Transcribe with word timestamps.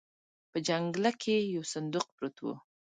په 0.51 0.57
جنګله 0.67 1.11
کې 1.21 1.35
يو 1.55 1.63
صندوق 1.73 2.07
پروت 2.15 2.37
و. 2.41 2.45